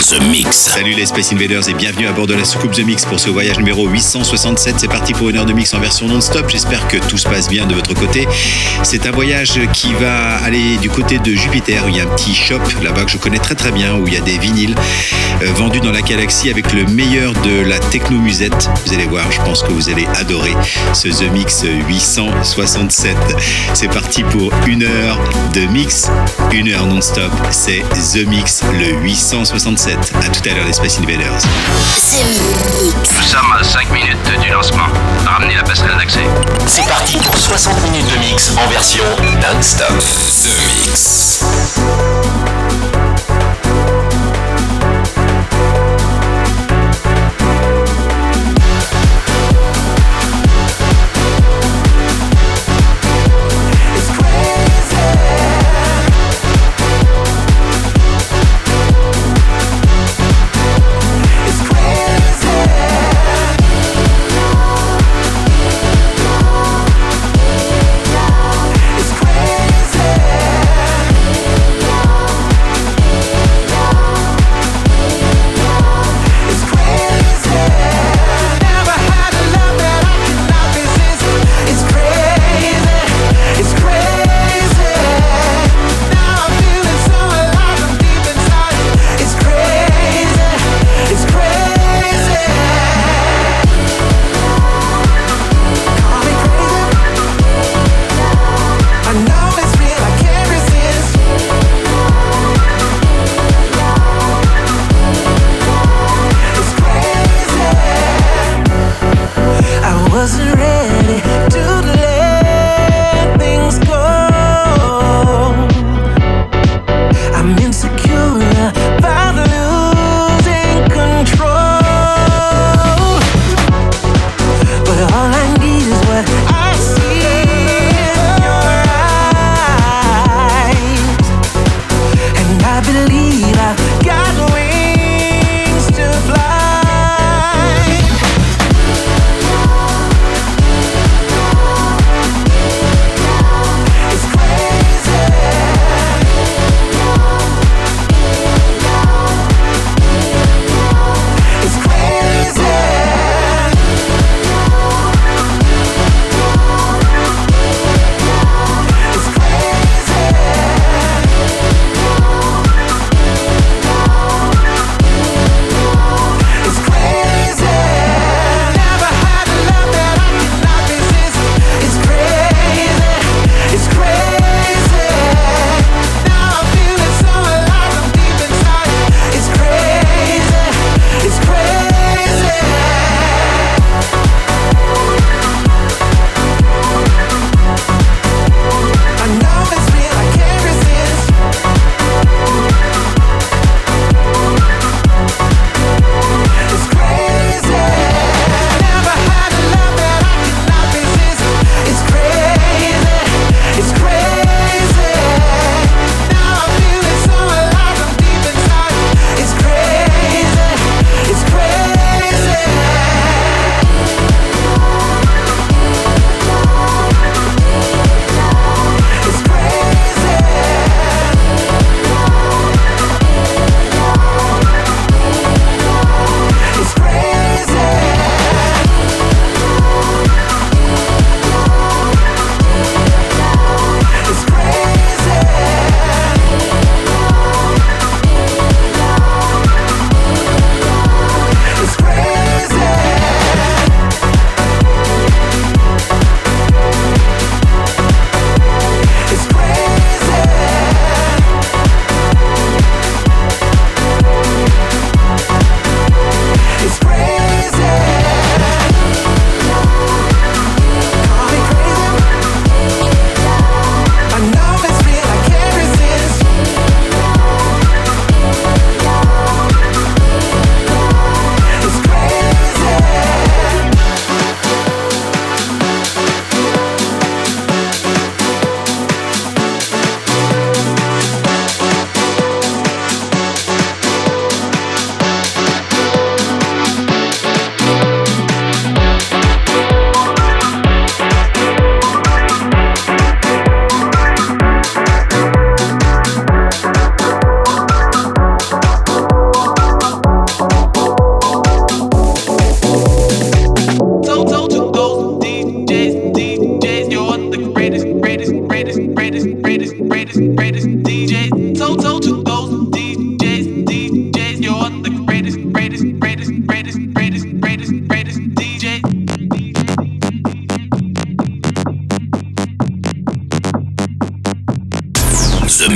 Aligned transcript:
The 0.00 0.20
Mix. 0.30 0.56
Salut 0.56 0.92
les 0.94 1.06
Space 1.06 1.32
Invaders 1.32 1.68
et 1.68 1.74
bienvenue 1.74 2.06
à 2.06 2.12
bord 2.12 2.28
de 2.28 2.34
la 2.34 2.44
soucoupe 2.44 2.70
The 2.70 2.84
Mix 2.84 3.04
pour 3.04 3.18
ce 3.18 3.30
voyage 3.30 3.58
numéro 3.58 3.88
867. 3.88 4.76
C'est 4.78 4.88
parti 4.88 5.12
pour 5.12 5.28
une 5.28 5.36
heure 5.36 5.44
de 5.44 5.52
mix 5.52 5.74
en 5.74 5.80
version 5.80 6.06
non-stop. 6.06 6.48
J'espère 6.48 6.86
que 6.86 6.98
tout 6.98 7.18
se 7.18 7.28
passe 7.28 7.48
bien 7.48 7.66
de 7.66 7.74
votre 7.74 7.94
côté. 7.94 8.28
C'est 8.84 9.06
un 9.06 9.10
voyage 9.10 9.60
qui 9.72 9.92
va 9.94 10.36
aller 10.36 10.76
du 10.76 10.88
côté 10.88 11.18
de 11.18 11.32
Jupiter. 11.32 11.84
Il 11.88 11.96
y 11.96 12.00
a 12.00 12.04
un 12.04 12.14
petit 12.14 12.32
shop 12.32 12.60
là-bas 12.82 13.04
que 13.04 13.10
je 13.10 13.18
connais 13.18 13.40
très 13.40 13.56
très 13.56 13.72
bien 13.72 13.96
où 13.96 14.06
il 14.06 14.14
y 14.14 14.16
a 14.16 14.20
des 14.20 14.38
vinyles 14.38 14.76
euh, 15.42 15.52
vendus 15.54 15.80
dans 15.80 15.92
la 15.92 16.02
galaxie 16.02 16.48
avec 16.48 16.72
le 16.72 16.84
meilleur 16.86 17.32
de 17.32 17.62
la 17.62 17.80
technomusette. 17.80 18.70
Vous 18.86 18.94
allez 18.94 19.06
voir, 19.06 19.30
je 19.32 19.40
pense 19.42 19.62
que 19.62 19.72
vous 19.72 19.90
allez 19.90 20.06
adorer 20.14 20.54
ce 20.94 21.08
The 21.08 21.30
Mix 21.32 21.64
867. 21.88 23.16
C'est 23.74 23.88
parti 23.88 24.22
pour 24.22 24.52
une 24.66 24.84
heure 24.84 25.18
de 25.54 25.62
mix, 25.62 26.08
une 26.52 26.68
heure 26.68 26.86
non-stop. 26.86 27.32
C'est 27.50 27.82
The 28.12 28.26
Mix 28.26 28.62
le 28.78 29.02
867. 29.02 29.87
À 29.88 30.28
tout 30.28 30.46
à 30.50 30.52
l'heure 30.52 30.66
les 30.66 30.74
Space 30.74 30.98
Invaders. 30.98 31.32
Nous 33.16 33.22
sommes 33.22 33.52
à 33.58 33.64
5 33.64 33.90
minutes 33.90 34.18
du 34.42 34.50
lancement. 34.50 34.84
Ramenez 35.24 35.54
la 35.54 35.62
passerelle 35.62 35.96
d'accès. 35.96 36.26
C'est 36.66 36.86
parti 36.86 37.16
pour 37.16 37.34
60 37.34 37.82
minutes 37.84 38.06
de 38.12 38.18
mix 38.18 38.52
en 38.58 38.68
version 38.68 39.04
non-stop. 39.40 39.88
The 39.88 40.86
Mix. 40.86 41.42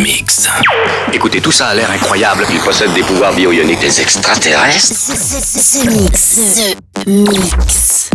mix. 0.03 0.49
Écoutez, 1.13 1.41
tout 1.41 1.53
ça 1.53 1.69
a 1.69 1.75
l'air 1.75 1.91
incroyable. 1.91 2.45
Il 2.51 2.59
possède 2.59 2.93
des 2.93 3.03
pouvoirs 3.03 3.33
bioïoniques 3.33 3.85
extraterrestres. 3.85 4.89
The, 4.89 5.87
mix. 5.87 6.41
Mix. 7.07 8.12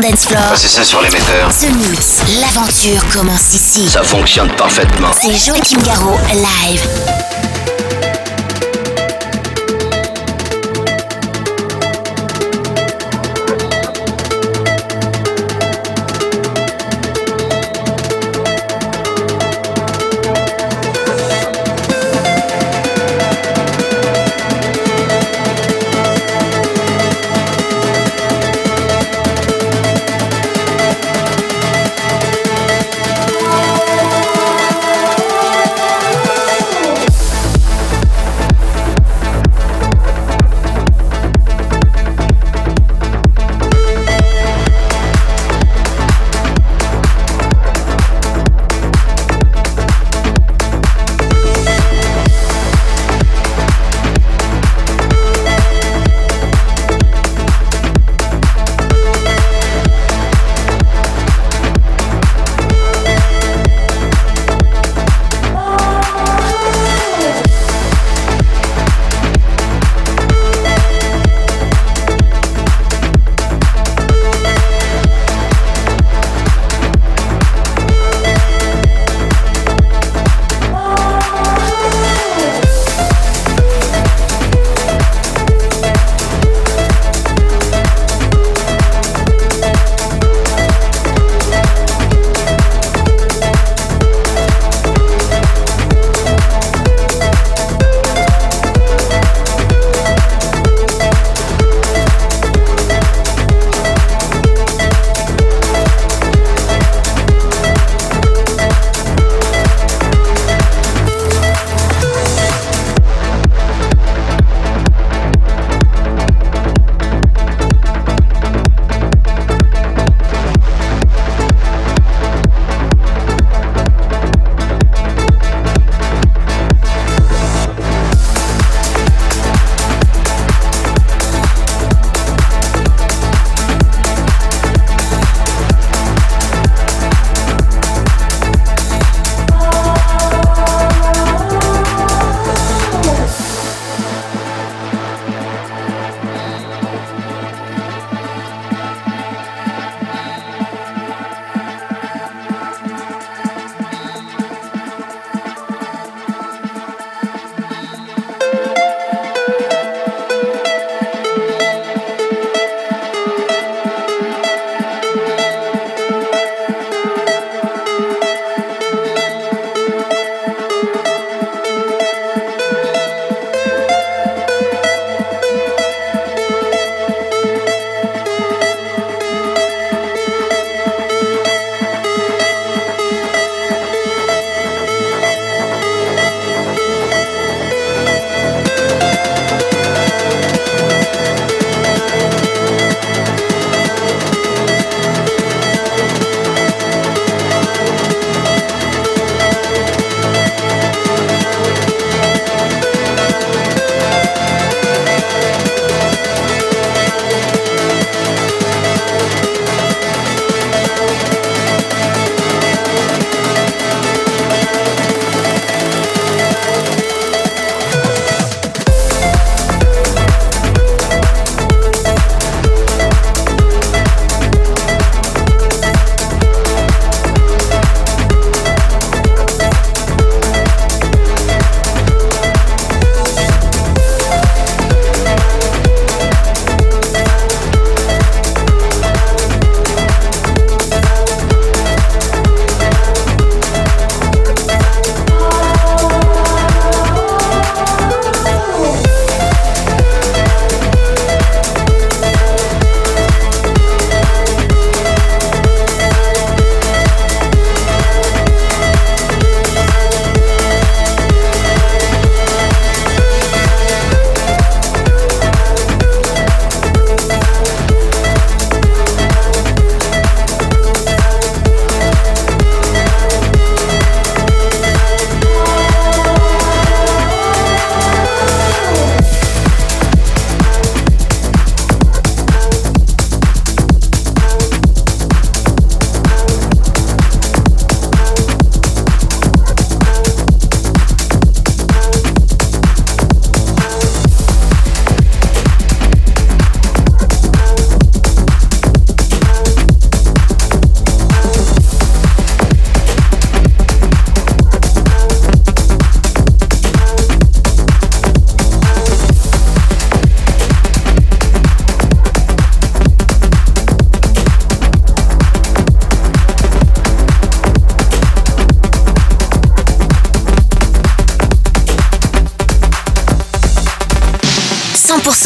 Dance 0.00 0.26
floor. 0.26 0.42
C'est 0.56 0.68
ça 0.68 0.84
sur 0.84 1.00
l'émetteur. 1.00 1.48
The 1.48 1.70
Mix, 1.76 2.22
l'aventure 2.40 3.06
commence 3.12 3.54
ici. 3.54 3.88
Ça 3.88 4.02
fonctionne 4.02 4.50
parfaitement. 4.56 5.10
C'est 5.20 5.34
Joachim 5.34 5.80
Garraud, 5.84 6.18
live. 6.32 7.19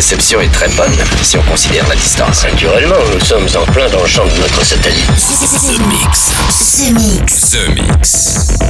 Réception 0.00 0.40
est 0.40 0.48
très 0.48 0.68
bonne 0.68 0.96
si 1.20 1.36
on 1.36 1.42
considère 1.42 1.86
la 1.86 1.94
distance. 1.94 2.44
Naturellement, 2.44 2.96
nous 3.12 3.20
sommes 3.20 3.46
en 3.54 3.70
plein 3.70 3.86
dans 3.90 4.00
le 4.00 4.08
champ 4.08 4.24
de 4.24 4.40
notre 4.40 4.64
satellite. 4.64 5.06
The 5.08 5.78
Mix. 5.86 6.32
The 6.48 6.92
Mix. 6.94 7.50
The 7.50 7.68
Mix. 7.68 8.50
Mix. 8.56 8.69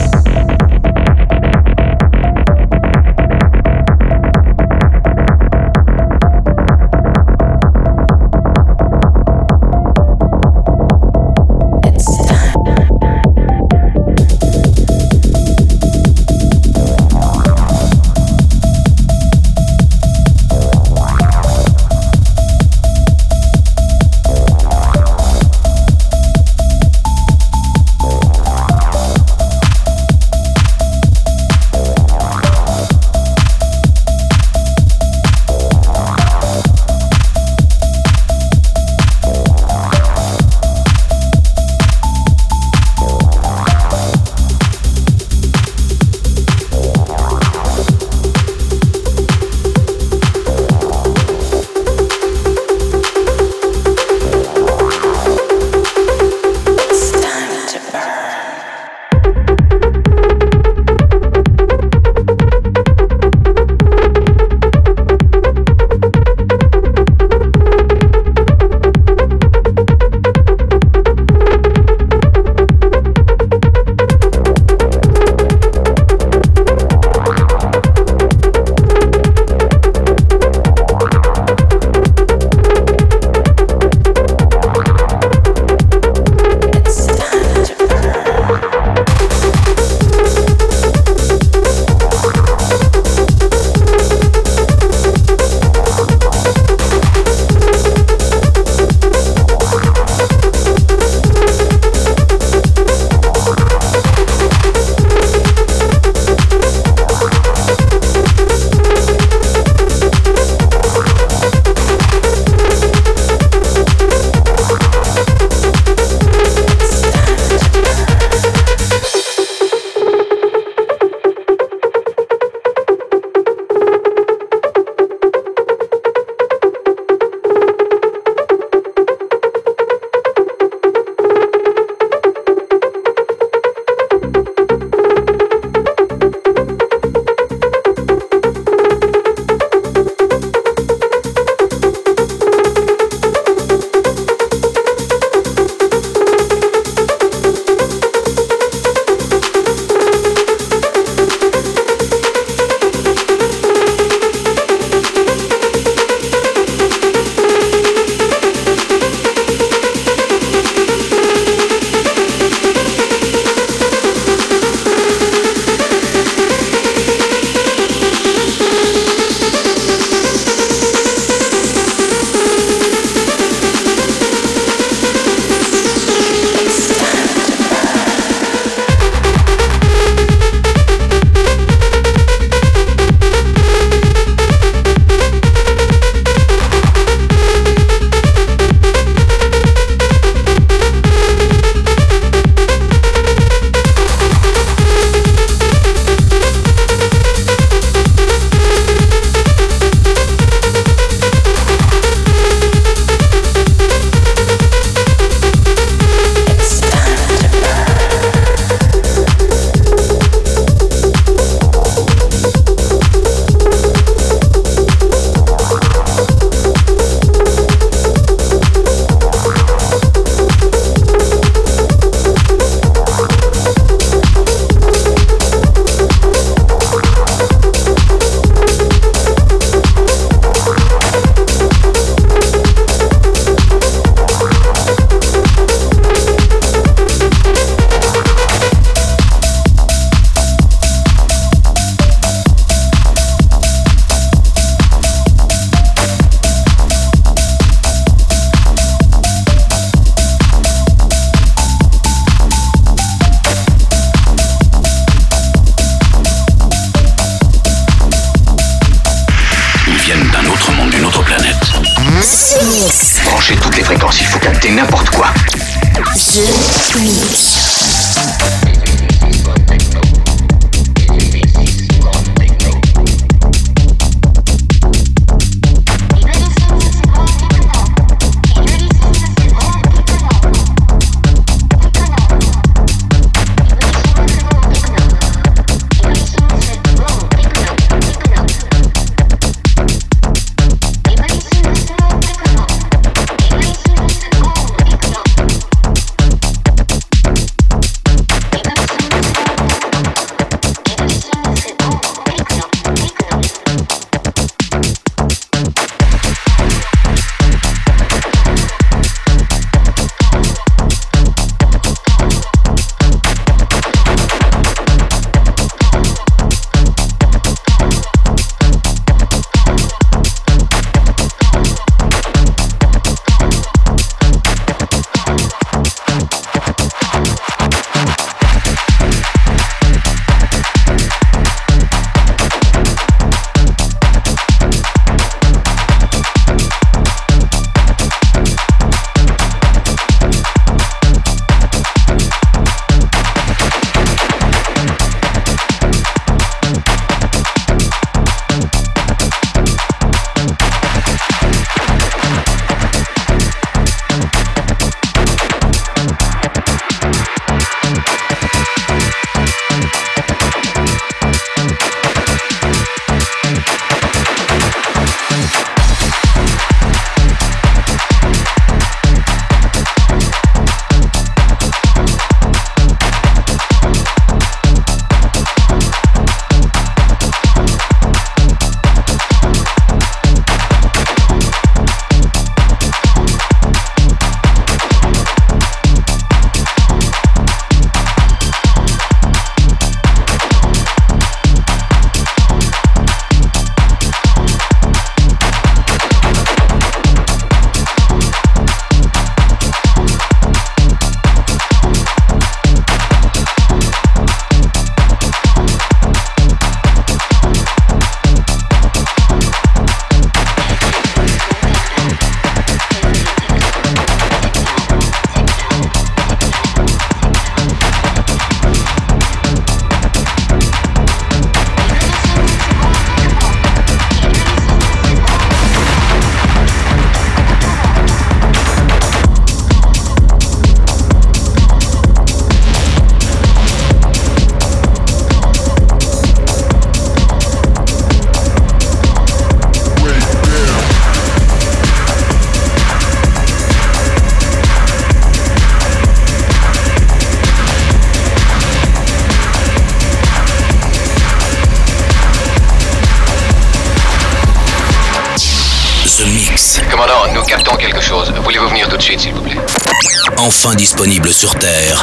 Disponible 460.81 461.29
sur 461.29 461.55
Terre 461.57 462.03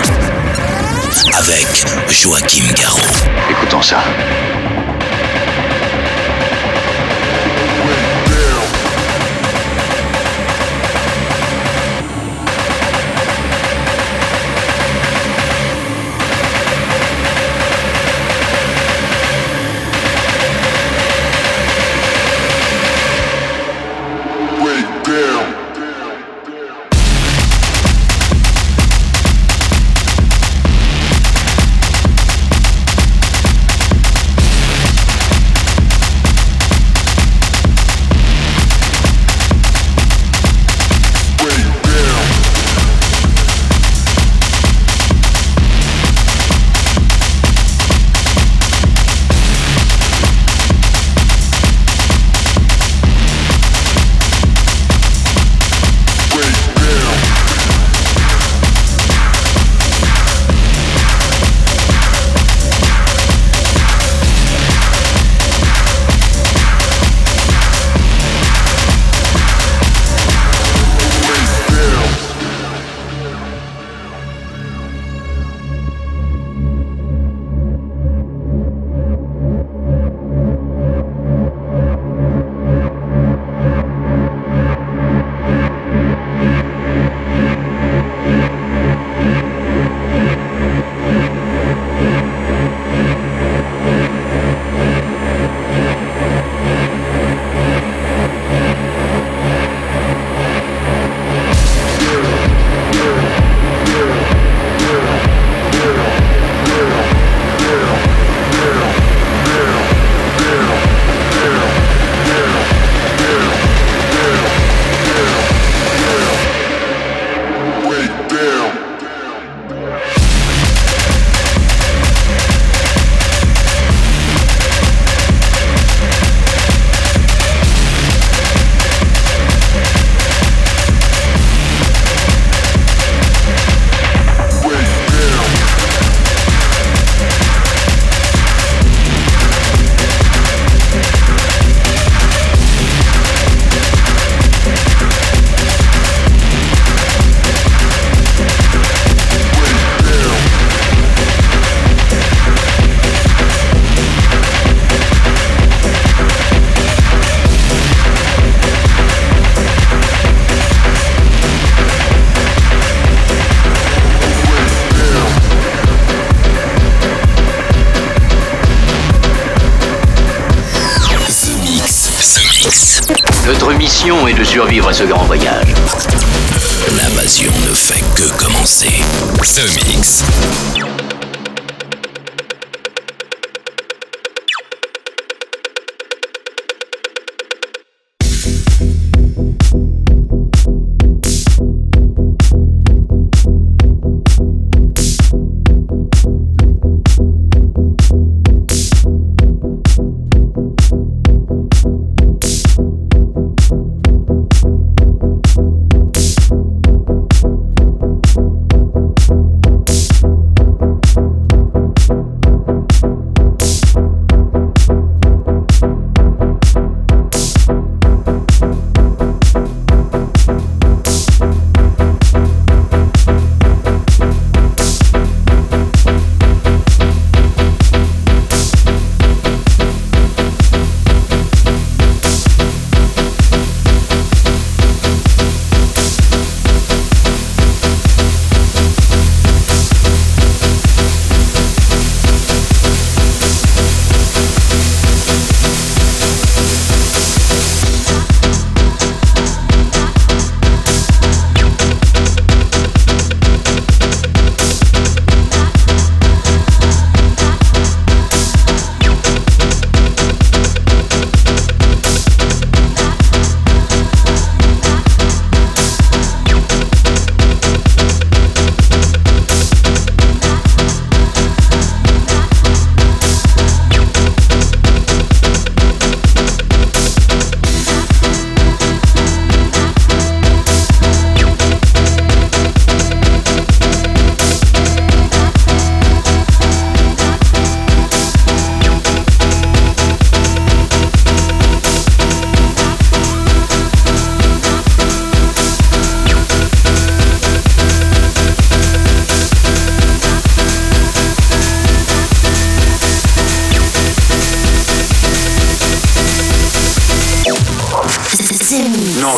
avec 1.34 1.84
Joachim 2.10 2.64
Garraud. 2.76 3.00
Écoutons 3.50 3.82
ça. 3.82 4.04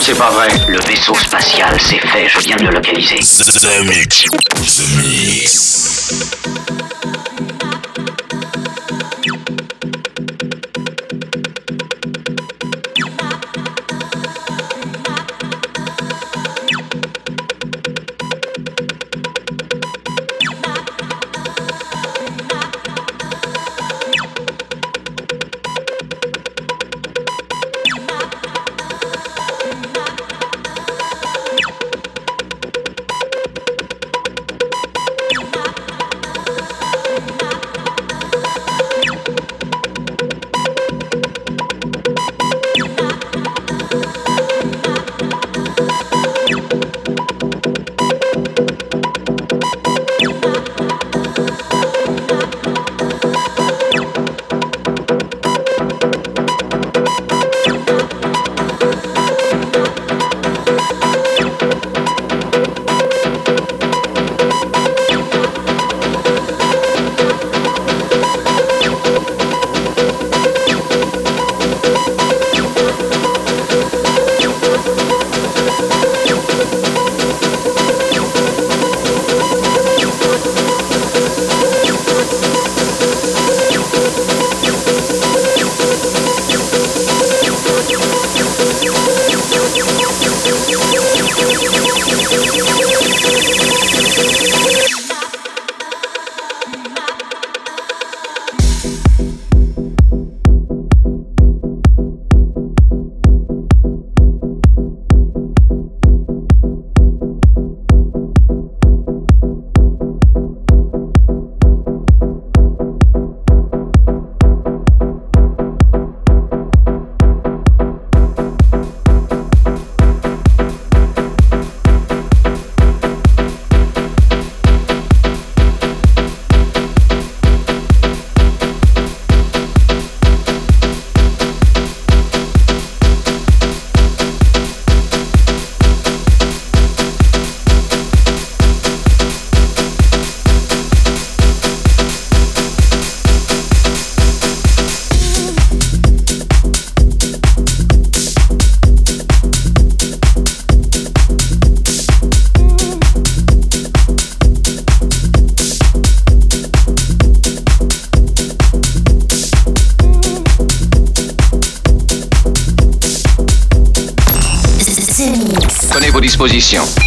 C'est 0.09 0.17
pas 0.17 0.31
vrai. 0.31 0.47
Le 0.67 0.79
vaisseau 0.87 1.13
spatial, 1.15 1.75
c'est 1.79 1.99
fait, 1.99 2.27
je 2.27 2.39
viens 2.39 2.55
de 2.55 2.63
le 2.63 2.71
localiser. 2.71 3.19
The 3.19 3.85
Mix. 4.97 6.68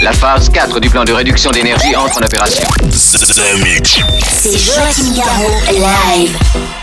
La 0.02 0.12
phase 0.12 0.48
4 0.48 0.80
du 0.80 0.90
plan 0.90 1.04
de 1.04 1.12
réduction 1.12 1.52
d'énergie 1.52 1.94
entre 1.94 2.18
en 2.18 2.22
opération. 2.22 2.66
The 2.80 3.62
Mix. 3.62 4.00
C'est 4.26 4.58
Joachim 4.58 5.14
Garraud, 5.14 5.52
live. 5.70 6.81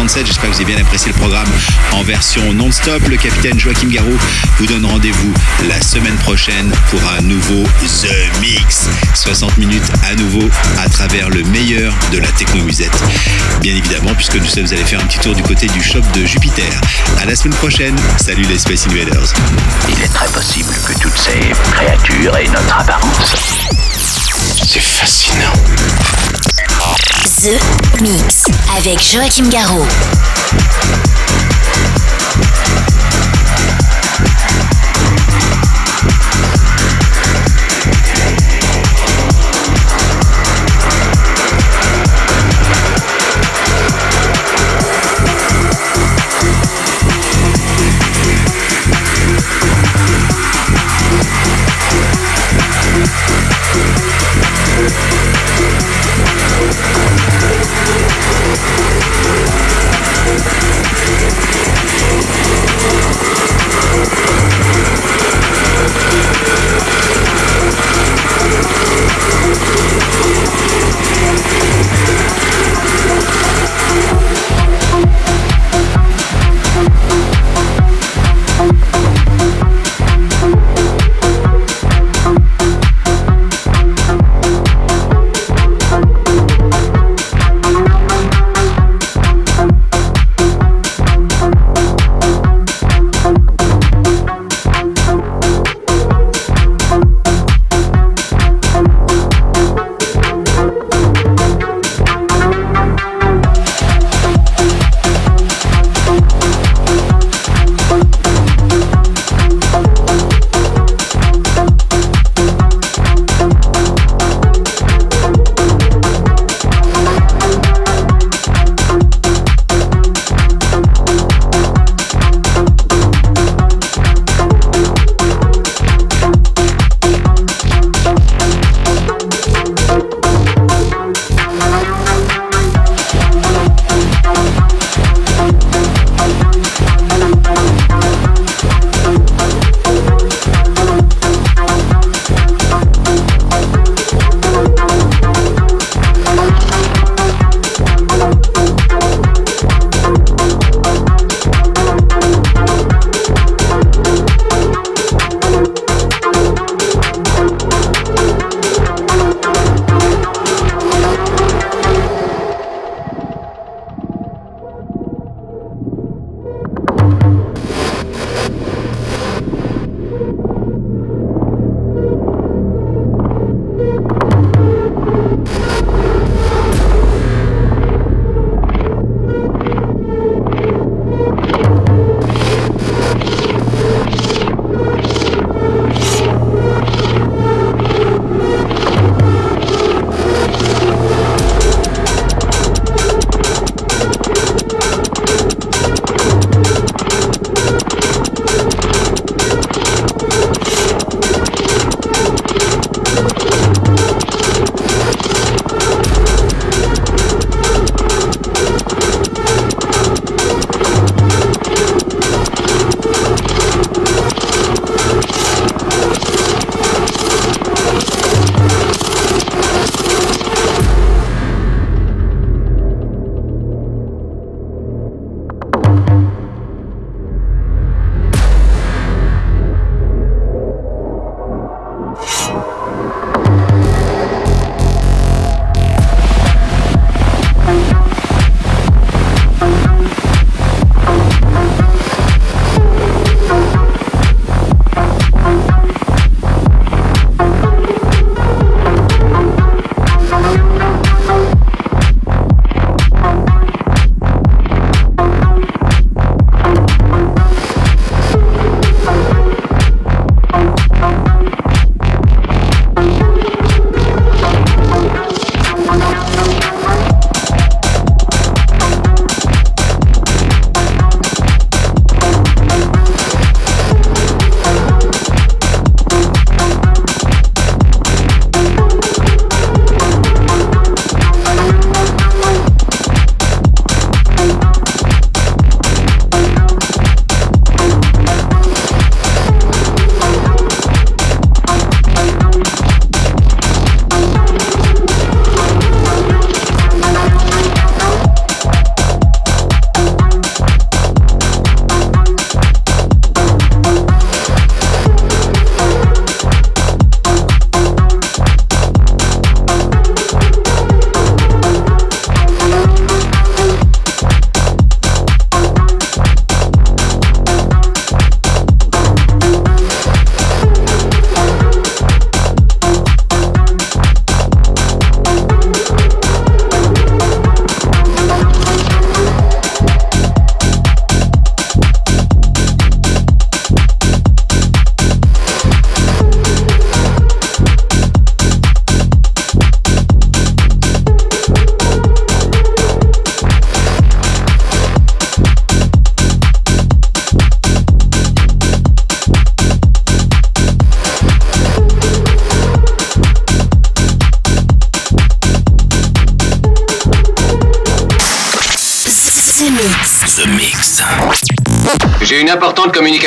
867. 0.00 0.26
J'espère 0.26 0.50
que 0.50 0.54
vous 0.54 0.62
avez 0.62 0.72
bien 0.72 0.80
apprécié 0.80 1.12
le 1.12 1.18
programme 1.18 1.48
en 1.92 2.02
version 2.02 2.52
non-stop. 2.54 3.06
Le 3.08 3.16
capitaine 3.16 3.58
Joachim 3.58 3.88
Garou 3.88 4.16
vous 4.58 4.66
donne 4.66 4.86
rendez-vous 4.86 5.32
la 5.68 5.80
semaine 5.80 6.16
prochaine 6.16 6.72
pour 6.90 7.00
un 7.18 7.20
nouveau 7.22 7.64
The 7.82 8.40
Mix. 8.40 8.88
60 9.14 9.58
minutes 9.58 9.90
à 10.10 10.14
nouveau 10.14 10.48
à 10.78 10.88
travers 10.88 11.28
le 11.28 11.42
meilleur 11.44 11.92
de 12.12 12.18
la 12.18 12.28
technomusette. 12.28 12.96
Bien 13.60 13.74
évidemment, 13.74 14.14
puisque 14.14 14.36
nous 14.36 14.46
sommes 14.46 14.66
allés 14.66 14.84
faire 14.84 15.00
un 15.00 15.06
petit 15.06 15.18
tour 15.18 15.34
du 15.34 15.42
côté 15.42 15.66
du 15.66 15.82
shop 15.82 16.02
de 16.14 16.24
Jupiter. 16.24 16.80
À 17.20 17.26
la 17.26 17.36
semaine 17.36 17.56
prochaine. 17.56 17.96
Salut 18.16 18.44
les 18.44 18.58
Space 18.58 18.86
Invaders. 18.86 19.34
Il 19.88 20.02
est 20.02 20.08
très 20.08 20.28
possible 20.28 20.74
que 20.86 20.94
toutes 20.98 21.18
ces 21.18 21.52
créatures 21.72 22.36
aient 22.36 22.48
notre 22.48 22.78
apparence. 22.78 23.34
C'est 24.62 24.80
fascinant. 24.80 25.52
The 26.90 28.02
Mix 28.02 28.46
avec 28.76 29.00
Joachim 29.00 29.48
Garraud. 29.48 29.86